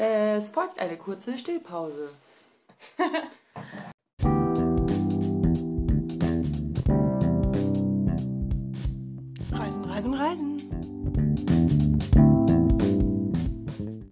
[0.00, 2.10] Es folgt eine kurze Stillpause.
[9.50, 10.62] Reisen, reisen, reisen.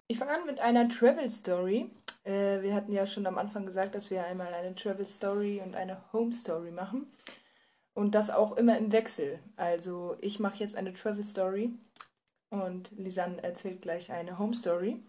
[0.09, 1.88] Ich fange an mit einer Travel Story.
[2.25, 5.77] Äh, wir hatten ja schon am Anfang gesagt, dass wir einmal eine Travel Story und
[5.77, 7.07] eine Home Story machen.
[7.94, 9.38] Und das auch immer im Wechsel.
[9.55, 11.70] Also ich mache jetzt eine Travel Story
[12.51, 15.01] und Lisanne erzählt gleich eine Home Story.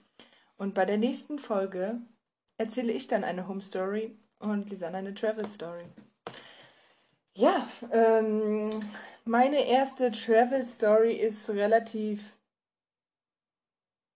[0.57, 2.01] Und bei der nächsten Folge
[2.57, 5.85] erzähle ich dann eine Home Story und Lisanne eine Travel Story.
[7.35, 8.71] Ja, ähm,
[9.25, 12.37] meine erste Travel Story ist relativ,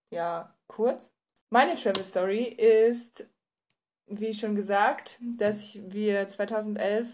[0.10, 1.14] ja, kurz.
[1.52, 3.28] Meine Travel Story ist,
[4.08, 7.08] wie schon gesagt, dass wir 2011,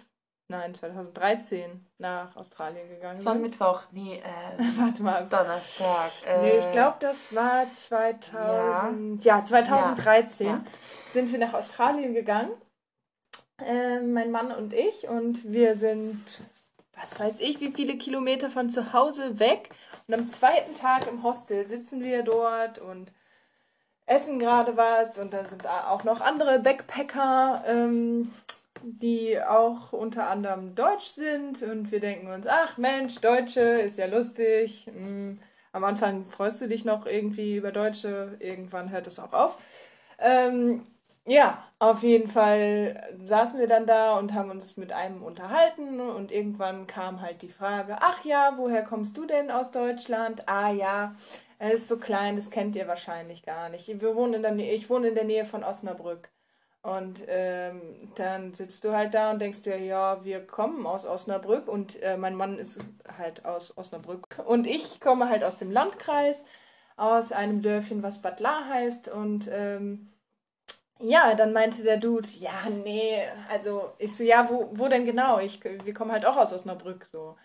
[0.49, 3.41] nein, 2013 nach Australien gegangen sind.
[3.41, 3.81] Mittwoch.
[3.91, 5.25] Nee, äh, Warte mal.
[5.29, 6.11] Donnerstag.
[6.25, 9.23] Äh, Nee, ich glaube, das war 2000.
[9.23, 10.63] Ja, 2013 Ja.
[11.13, 12.51] sind wir nach Australien gegangen.
[13.59, 15.07] Äh, mein Mann und ich.
[15.07, 16.23] Und wir sind,
[16.93, 19.69] was weiß ich, wie viele Kilometer von zu Hause weg.
[20.07, 23.11] Und am zweiten Tag im Hostel sitzen wir dort und
[24.05, 25.17] essen gerade was.
[25.17, 28.31] Und da sind auch noch andere Backpacker, ähm,
[28.83, 31.61] die auch unter anderem deutsch sind.
[31.63, 34.87] Und wir denken uns, ach Mensch, Deutsche ist ja lustig.
[34.93, 35.39] Mm.
[35.73, 39.57] Am Anfang freust du dich noch irgendwie über Deutsche, irgendwann hört es auch auf.
[40.17, 40.87] Ähm,
[41.25, 46.31] ja, auf jeden Fall saßen wir dann da und haben uns mit einem unterhalten und
[46.31, 50.47] irgendwann kam halt die Frage, ach ja, woher kommst du denn aus Deutschland?
[50.47, 51.15] Ah ja,
[51.59, 53.87] es ist so klein, das kennt ihr wahrscheinlich gar nicht.
[53.87, 56.29] Wir wohnen in der ich wohne in der Nähe von Osnabrück.
[56.87, 57.81] Und ähm,
[58.15, 62.15] dann sitzt du halt da und denkst dir, ja, wir kommen aus Osnabrück und äh,
[62.15, 62.79] mein Mann ist
[63.17, 64.23] halt aus Osnabrück.
[64.45, 66.41] Und ich komme halt aus dem Landkreis,
[66.95, 69.09] aus einem Dörfchen, was Bad La heißt.
[69.09, 70.13] Und ähm,
[71.01, 75.39] ja, dann meinte der Dude, ja, nee, also ich so, ja, wo, wo denn genau?
[75.39, 77.35] Ich, wir kommen halt auch aus Osnabrück so.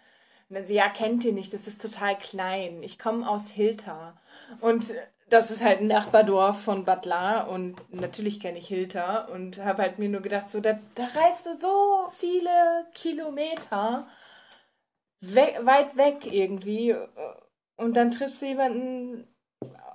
[0.51, 2.85] Und dann so, ja, kennt ihr nicht, das ist total klein.
[2.85, 4.17] Ich komme aus Hilter.
[4.61, 4.85] Und
[5.29, 9.99] das ist halt ein Nachbardorf von La und natürlich kenne ich Hilter und habe halt
[9.99, 14.07] mir nur gedacht, so, da, da reist du so viele Kilometer
[15.21, 16.95] we weit weg irgendwie
[17.77, 19.27] und dann triffst du jemanden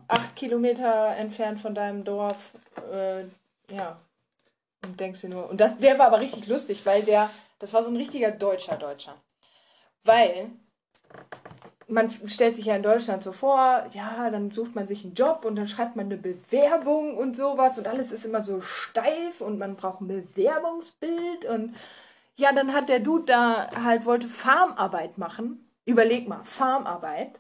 [0.08, 2.54] acht Kilometer entfernt von deinem Dorf,
[2.92, 3.24] äh,
[3.70, 4.00] ja,
[4.86, 7.84] und denkst dir nur, und das, der war aber richtig lustig, weil der, das war
[7.84, 9.16] so ein richtiger deutscher Deutscher.
[10.04, 10.52] Weil
[11.88, 15.46] man stellt sich ja in Deutschland so vor, ja, dann sucht man sich einen Job
[15.46, 19.58] und dann schreibt man eine Bewerbung und sowas und alles ist immer so steif und
[19.58, 21.76] man braucht ein Bewerbungsbild und
[22.36, 25.70] ja, dann hat der Dude da halt wollte Farmarbeit machen.
[25.86, 27.40] Überleg mal, Farmarbeit.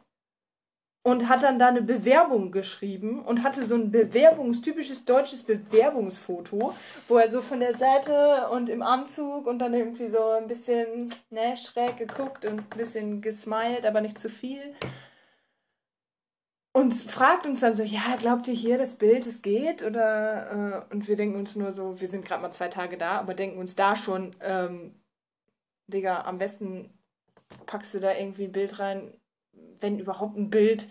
[1.07, 6.73] Und hat dann da eine Bewerbung geschrieben und hatte so ein Bewerbungs, typisches deutsches Bewerbungsfoto,
[7.07, 11.13] wo er so von der Seite und im Anzug und dann irgendwie so ein bisschen
[11.29, 14.75] ne, schräg geguckt und ein bisschen gesmiled, aber nicht zu viel.
[16.73, 19.83] Und fragt uns dann so, ja, glaubt ihr hier das Bild, es geht?
[19.83, 23.19] Oder äh, und wir denken uns nur so, wir sind gerade mal zwei Tage da,
[23.19, 24.93] aber denken uns da schon, ähm,
[25.87, 26.89] Digga, am besten
[27.65, 29.13] packst du da irgendwie ein Bild rein,
[29.81, 30.87] wenn überhaupt ein Bild,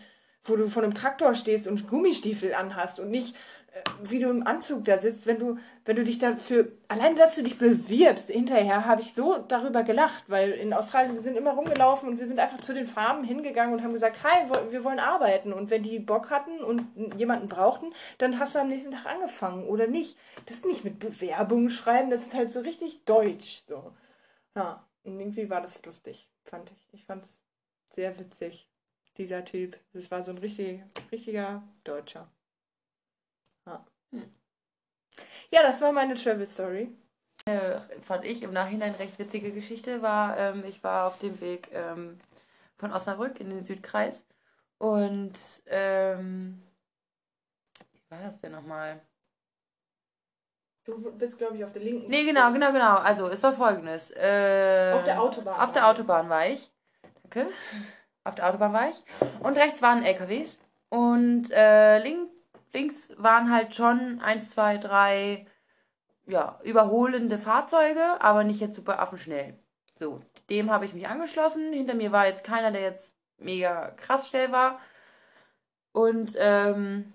[0.49, 3.35] wo du vor einem Traktor stehst und Gummistiefel anhast und nicht,
[3.73, 7.35] äh, wie du im Anzug da sitzt, wenn du, wenn du dich dafür, allein, dass
[7.35, 11.53] du dich bewirbst, hinterher habe ich so darüber gelacht, weil in Australien, wir sind immer
[11.53, 15.01] rumgelaufen und wir sind einfach zu den Farmen hingegangen und haben gesagt, hi, wir wollen
[15.01, 15.53] arbeiten.
[15.53, 19.65] Und wenn die Bock hatten und jemanden brauchten, dann hast du am nächsten Tag angefangen
[19.65, 20.17] oder nicht.
[20.47, 23.93] Das ist nicht mit Bewerbungen schreiben, das ist halt so richtig deutsch, so.
[24.55, 26.89] Ja, und irgendwie war das lustig, fand ich.
[26.93, 27.39] Ich fand es
[27.91, 28.67] sehr witzig
[29.19, 29.79] dieser Typ.
[29.93, 32.29] Das war so ein richtig, richtiger Deutscher.
[33.67, 33.85] Ja.
[34.13, 34.35] Hm.
[35.51, 36.89] ja, das war meine Travel Story.
[37.47, 41.69] Äh, fand ich im Nachhinein recht witzige Geschichte war, ähm, ich war auf dem Weg
[41.73, 42.19] ähm,
[42.77, 44.25] von Osnabrück in den Südkreis
[44.79, 45.35] und
[45.67, 46.61] ähm,
[47.93, 49.01] wie war das denn nochmal?
[50.85, 52.09] Du bist, glaube ich, auf der linken.
[52.09, 52.97] Nee, genau, genau, genau.
[52.97, 54.13] Also, es war folgendes.
[54.13, 55.61] Äh, auf der Autobahn.
[55.61, 56.71] Auf der Autobahn war ich.
[57.23, 57.49] Danke
[58.27, 59.03] auf der Autobahn war ich.
[59.41, 60.59] Und rechts waren LKWs.
[60.89, 62.31] Und äh, link,
[62.73, 65.47] links waren halt schon eins, zwei, drei
[66.27, 69.59] ja, überholende Fahrzeuge, aber nicht jetzt super affenschnell.
[69.99, 71.73] So, dem habe ich mich angeschlossen.
[71.73, 74.81] Hinter mir war jetzt keiner, der jetzt mega krass schnell war.
[75.93, 77.13] Und ähm,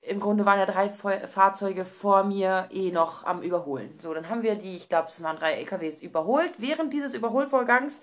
[0.00, 3.98] im Grunde waren ja drei Fahrzeuge vor mir eh noch am Überholen.
[4.00, 6.52] So, dann haben wir die, ich glaube, es waren drei LKWs überholt.
[6.58, 8.00] Während dieses Überholvorgangs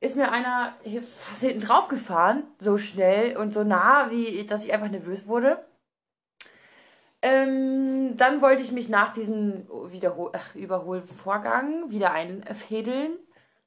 [0.00, 4.64] ist mir einer hier fast hinten drauf gefahren, so schnell und so nah, wie dass
[4.64, 5.64] ich einfach nervös wurde.
[7.22, 13.18] Ähm, dann wollte ich mich nach diesem Wiederhol Ach, Überholvorgang wieder einfädeln.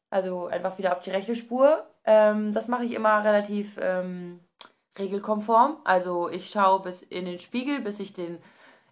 [0.09, 1.87] Also einfach wieder auf die rechte Spur.
[2.03, 4.39] Ähm, das mache ich immer relativ ähm,
[4.97, 5.77] regelkonform.
[5.83, 8.39] Also ich schaue bis in den Spiegel, bis ich den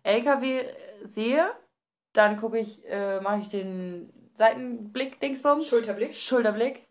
[0.03, 0.63] LKW
[1.05, 1.49] sehe.
[2.13, 5.67] Dann gucke ich, äh, mache ich den Seitenblick, Dingsbums.
[5.67, 6.13] Schulterblick.
[6.15, 6.90] Schulterblick.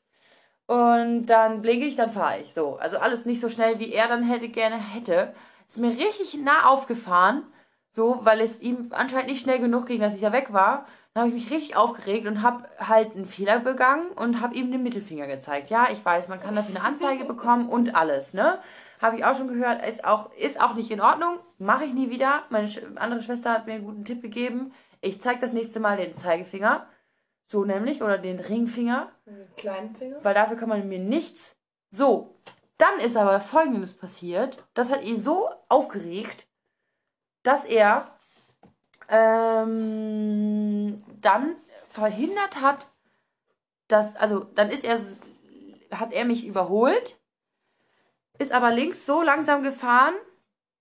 [0.71, 2.55] Und dann blinke ich, dann fahre ich.
[2.55, 2.77] So.
[2.77, 5.35] Also alles nicht so schnell, wie er dann hätte gerne hätte.
[5.67, 7.43] Ist mir richtig nah aufgefahren.
[7.91, 10.87] So, weil es ihm anscheinend nicht schnell genug ging, dass ich ja weg war.
[11.13, 14.71] Dann habe ich mich richtig aufgeregt und habe halt einen Fehler begangen und habe ihm
[14.71, 15.71] den Mittelfinger gezeigt.
[15.71, 18.61] Ja, ich weiß, man kann dafür eine Anzeige bekommen und alles, ne?
[19.03, 21.41] Habe ich auch schon gehört, ist auch, ist auch nicht in Ordnung.
[21.59, 22.45] Mache ich nie wieder.
[22.49, 24.73] Meine andere Schwester hat mir einen guten Tipp gegeben.
[25.01, 26.87] Ich zeige das nächste Mal den Zeigefinger.
[27.51, 29.11] So nämlich, oder den Ringfinger.
[29.27, 30.23] Den kleinen Finger.
[30.23, 31.57] Weil dafür kann man mir nichts.
[31.91, 32.37] So,
[32.79, 34.63] dann ist aber folgendes passiert.
[34.75, 36.47] Das hat ihn so aufgeregt,
[37.43, 38.07] dass er
[39.09, 41.57] ähm, dann
[41.89, 42.87] verhindert hat,
[43.89, 45.01] dass, also dann ist er,
[45.91, 47.19] hat er mich überholt,
[48.39, 50.15] ist aber links so langsam gefahren,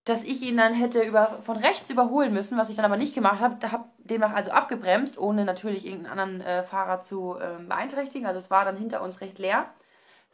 [0.05, 3.13] dass ich ihn dann hätte über, von rechts überholen müssen, was ich dann aber nicht
[3.13, 3.71] gemacht habe.
[3.71, 8.25] Habe demnach also abgebremst, ohne natürlich irgendeinen anderen äh, Fahrer zu äh, beeinträchtigen.
[8.25, 9.67] Also es war dann hinter uns recht leer.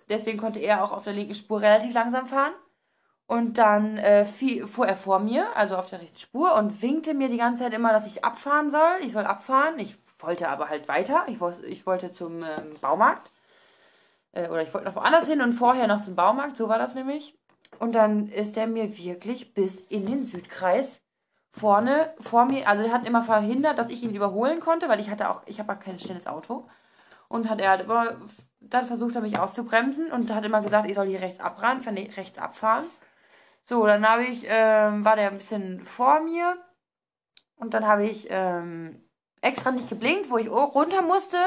[0.08, 2.54] Deswegen konnte er auch auf der linken Spur relativ langsam fahren.
[3.28, 7.15] Und dann äh, fiel, fuhr er vor mir, also auf der rechten Spur, und winkte
[7.15, 8.99] mir die ganze Zeit immer, dass ich abfahren soll.
[9.01, 9.80] Ich soll abfahren.
[9.80, 11.23] Ich wollte aber halt weiter.
[11.28, 13.32] Ich, ich wollte zum ähm, Baumarkt.
[14.32, 16.56] Äh, oder ich wollte noch woanders hin und vorher noch zum Baumarkt.
[16.56, 17.36] So war das nämlich.
[17.80, 21.01] Und dann ist er mir wirklich bis in den Südkreis
[21.51, 25.10] vorne vor mir, also er hat immer verhindert, dass ich ihn überholen konnte, weil ich
[25.10, 26.67] hatte auch, ich habe auch kein schnelles Auto.
[27.28, 28.15] Und hat er halt immer,
[28.60, 31.82] dann versucht er mich auszubremsen und hat immer gesagt, ich soll hier rechts abfahren,
[32.15, 32.86] rechts abfahren.
[33.63, 36.56] So, dann habe ich, ähm, war der ein bisschen vor mir
[37.56, 39.01] und dann habe ich ähm,
[39.41, 41.38] extra nicht geblinkt, wo ich runter musste,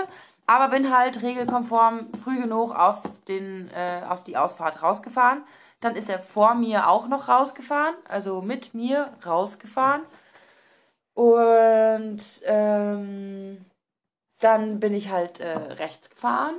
[0.46, 5.44] aber bin halt regelkonform früh genug auf den, äh, auf die Ausfahrt rausgefahren.
[5.80, 10.02] Dann ist er vor mir auch noch rausgefahren, also mit mir rausgefahren.
[11.14, 13.64] Und ähm,
[14.40, 16.56] dann bin ich halt äh, rechts gefahren.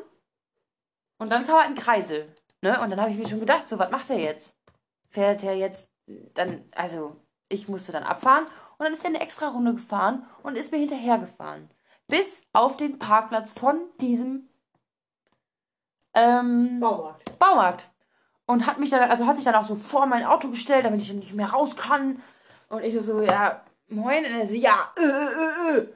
[1.18, 2.34] Und dann kam halt ein Kreisel.
[2.62, 2.80] Ne?
[2.82, 4.56] Und dann habe ich mir schon gedacht, so, was macht er jetzt?
[5.10, 5.90] Fährt er jetzt
[6.34, 7.16] dann, also
[7.50, 8.46] ich musste dann abfahren.
[8.78, 11.70] Und dann ist er eine extra Runde gefahren und ist mir hinterhergefahren.
[12.08, 14.50] Bis auf den Parkplatz von diesem
[16.14, 17.38] ähm, Baumarkt.
[17.38, 17.89] Baumarkt
[18.50, 21.02] und hat mich dann, also hat sich dann auch so vor mein Auto gestellt, damit
[21.02, 22.20] ich dann nicht mehr raus kann.
[22.70, 24.26] Und ich so, ja, moin.
[24.26, 25.88] Und er so, ja, äh, äh, äh.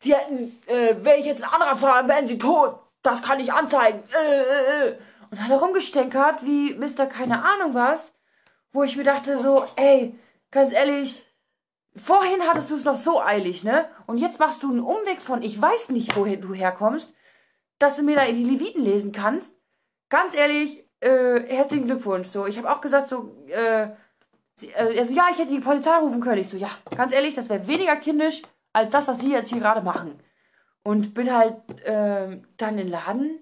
[0.00, 2.80] Sie hätten, äh, wäre ich jetzt ein anderer Fahrer, wären sie tot.
[3.02, 4.02] Das kann ich anzeigen.
[4.12, 4.96] Äh, äh, äh.
[5.30, 7.06] Und hat rumgestänkert wie Mr.
[7.06, 8.12] keine Ahnung was,
[8.72, 10.18] wo ich mir dachte so, ey,
[10.50, 11.24] ganz ehrlich,
[11.94, 13.88] vorhin hattest du es noch so eilig, ne?
[14.06, 17.14] Und jetzt machst du einen Umweg von, ich weiß nicht, woher du herkommst,
[17.78, 19.52] dass du mir da die Leviten lesen kannst.
[20.08, 22.28] Ganz ehrlich, äh, herzlichen Glückwunsch.
[22.28, 23.88] So, ich habe auch gesagt, so, äh,
[24.54, 26.40] sie, äh, also ja, ich hätte die Polizei rufen können.
[26.40, 29.60] Ich so, ja, ganz ehrlich, das wäre weniger kindisch als das, was sie jetzt hier
[29.60, 30.22] gerade machen.
[30.82, 33.38] Und bin halt ähm, dann in den Laden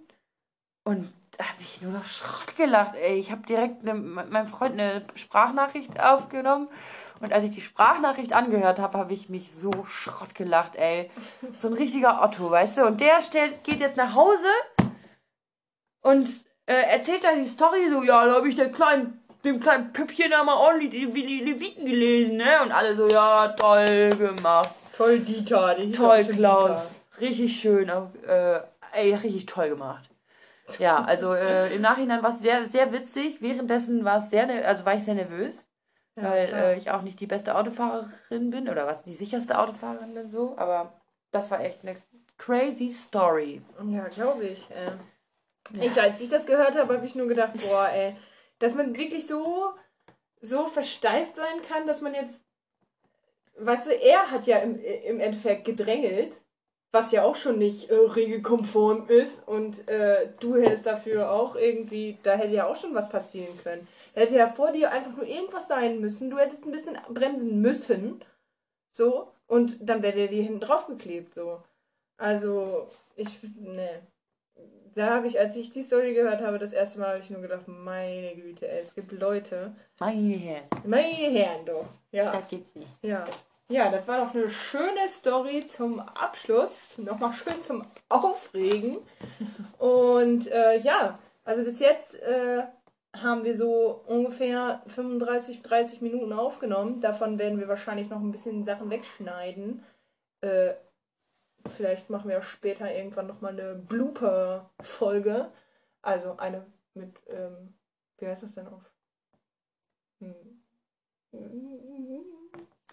[0.85, 2.95] und da habe ich nur noch Schrott gelacht.
[2.95, 6.69] Ey, ich habe direkt ne, meinem Freund eine Sprachnachricht aufgenommen.
[7.21, 11.11] Und als ich die Sprachnachricht angehört habe, habe ich mich so Schrott gelacht, ey.
[11.57, 12.87] So ein richtiger Otto, weißt du?
[12.87, 14.49] Und der stellt, geht jetzt nach Hause
[16.03, 16.29] und
[16.67, 20.31] äh, erzählt dann die Story so, ja, da habe ich den kleinen, dem kleinen Püppchen
[20.31, 22.63] da mal ordentlich die, wie die Leviten gelesen, ne?
[22.63, 24.71] Und alle so, ja, toll gemacht.
[24.97, 25.75] Toll, Dieter.
[25.75, 26.91] die Toll, Klaus.
[27.21, 27.89] Richtig schön.
[27.89, 28.61] Äh,
[28.93, 30.09] ey, richtig toll gemacht.
[30.79, 33.43] Ja, also äh, im Nachhinein war es sehr, sehr witzig.
[33.43, 35.67] Währenddessen war es sehr, ne- also war ich sehr nervös,
[36.17, 40.15] Ja, weil äh, ich auch nicht die beste Autofahrerin bin oder was die sicherste Autofahrerin
[40.15, 40.55] bin so.
[40.57, 40.93] Aber
[41.33, 41.97] das war echt eine
[42.39, 43.63] crazy Story.
[43.89, 44.71] Ja, glaube ich.
[44.71, 44.93] Äh.
[45.81, 48.17] Ich, als ich das gehört habe, habe ich nur gedacht, boah, ey,
[48.59, 49.73] dass man wirklich so,
[50.41, 52.35] so versteift sein kann, dass man jetzt,
[53.59, 56.37] weißt du, er hat ja im, im Endeffekt gedrängelt,
[56.91, 62.19] was ja auch schon nicht äh, regelkonform ist und äh, du hättest dafür auch irgendwie,
[62.23, 63.89] da hätte ja auch schon was passieren können.
[64.15, 67.63] Da hätte ja vor dir einfach nur irgendwas sein müssen, du hättest ein bisschen bremsen
[67.63, 68.23] müssen,
[68.93, 71.63] so, und dann wäre der dir hinten drauf geklebt, so.
[72.19, 74.07] Also, ich, ne.
[74.95, 77.41] Da habe ich, als ich die Story gehört habe, das erste Mal habe ich nur
[77.41, 79.75] gedacht, meine Güte, ey, es gibt Leute.
[79.99, 81.87] Meine Herren, Meine Herren doch.
[82.11, 82.91] Ja, das geht's nicht.
[83.03, 83.25] ja.
[83.69, 86.73] Ja, das war doch eine schöne Story zum Abschluss.
[86.99, 88.99] Nochmal schön zum Aufregen.
[89.79, 92.65] Und äh, ja, also bis jetzt äh,
[93.17, 97.01] haben wir so ungefähr 35, 30 Minuten aufgenommen.
[97.01, 99.83] Davon werden wir wahrscheinlich noch ein bisschen Sachen wegschneiden.
[100.43, 100.75] Äh,
[101.77, 105.51] vielleicht machen wir später irgendwann nochmal eine Blooper-Folge.
[106.03, 107.75] Also eine mit, ähm,
[108.19, 108.83] wie heißt das denn auf?
[110.21, 110.35] Hm.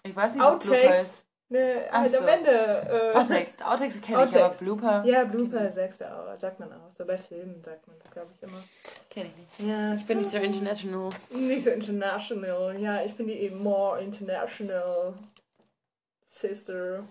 [0.02, 0.68] Ich weiß nicht, was Outtakes.
[0.70, 1.24] Blooper ist.
[1.52, 2.28] Ne, halt am so.
[2.28, 2.50] Ende.
[2.50, 4.54] Äh, Outtakes, Outtakes kenne ich, aber.
[4.54, 6.92] Blooper ja, Blooper sagst du auch, sagt man auch.
[6.96, 8.62] So bei Filmen sagt man das, glaube ich, immer.
[9.10, 9.68] kenne ich nicht.
[9.70, 11.10] Ja, Ich bin nicht so international.
[11.30, 12.78] nicht so international.
[12.78, 15.14] Ja, ich bin die eben more international
[16.28, 17.02] sister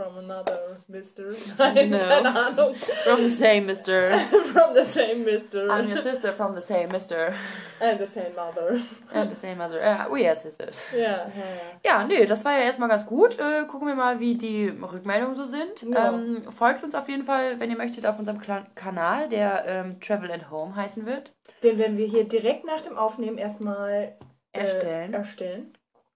[0.00, 1.34] from another mister.
[1.58, 1.98] Nein, No.
[2.08, 2.74] keine Ahnung.
[3.04, 4.18] From the same mister.
[4.52, 5.68] from the same mister.
[5.70, 7.34] I'm your sister from the same mister.
[7.80, 8.80] And the same mother.
[9.12, 9.80] And the same mother.
[9.82, 10.76] Uh, we are sisters.
[10.92, 11.80] Ja, ja, ja.
[11.84, 13.38] Ja, nee, das war ja erstmal ganz gut.
[13.38, 15.82] Äh, gucken wir mal, wie die Rückmeldungen so sind.
[15.82, 16.08] Ja.
[16.08, 20.00] Ähm, folgt uns auf jeden Fall, wenn ihr möchtet, auf unserem Kla Kanal, der ähm,
[20.00, 21.32] Travel and Home heißen wird.
[21.62, 24.14] Den werden wir hier direkt nach dem Aufnehmen erstmal
[24.52, 25.12] äh, Erstellen.
[25.12, 25.72] erstellen.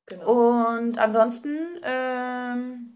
[0.07, 0.66] Genau.
[0.66, 2.93] Und ansonsten ähm,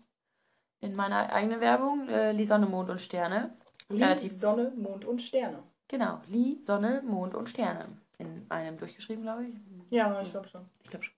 [0.80, 3.56] in meiner eigenen Werbung, äh, Lie Sonne, Mond und Sterne.
[3.88, 5.62] Lied, relativ- Sonne, Mond und Sterne.
[5.88, 7.86] Genau, Lie, Sonne, Mond und Sterne.
[8.18, 9.54] In einem durchgeschrieben, glaube ich.
[9.90, 10.68] Ja, ich glaube schon.
[10.82, 11.14] Ich glaube schon.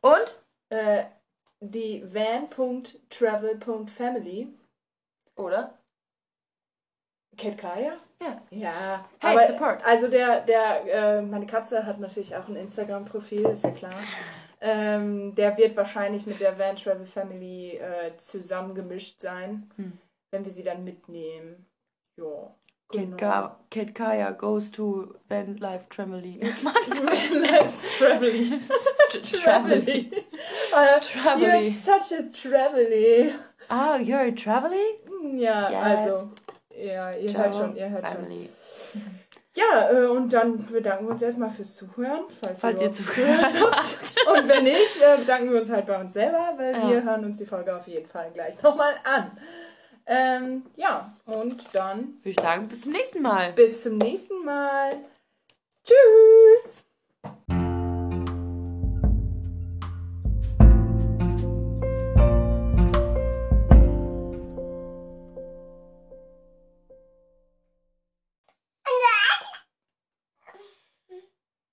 [0.00, 0.38] Und
[0.70, 1.04] Äh,
[1.60, 4.48] die van.travel.family.
[5.36, 5.74] Oder?
[7.36, 7.92] Kennt Kaya?
[8.20, 8.42] Ja.
[8.50, 9.04] Ja.
[9.20, 9.84] Hey, aber, support.
[9.84, 13.94] Also der, der, äh, meine Katze hat natürlich auch ein Instagram-Profil, ist ja klar.
[14.60, 19.92] Ähm, der wird wahrscheinlich mit der Van Travel Family äh, zusammengemischt sein, Hm.
[20.32, 21.66] wenn wir sie dann mitnehmen.
[22.16, 22.54] Ja.
[22.90, 26.40] Kid, Ka Kid Kaya goes to Van Life Family.
[26.40, 28.60] Let's Travely.
[29.22, 30.10] Travely.
[30.72, 31.44] Uh, Travely.
[31.44, 33.34] You're such a Travely.
[33.68, 35.00] Ah, you're a Travely?
[35.36, 36.10] Ja, Yes.
[36.10, 36.30] also.
[36.74, 38.48] Ja, ihr hört schon, ihr hört schon.
[39.58, 42.98] Ja, äh, und dann bedanken wir uns erstmal fürs Zuhören, falls, Falls ihr habt.
[44.36, 46.88] Und wenn nicht, äh, bedanken wir uns halt bei uns selber, weil Ja.
[46.90, 49.32] wir hören uns die Folge auf jeden Fall gleich nochmal an.
[50.06, 53.52] Ähm, ja, und dann Würde ich sagen, bis zum nächsten Mal.
[53.52, 54.90] bis zum nächsten Mal.
[55.84, 56.87] Tschüss!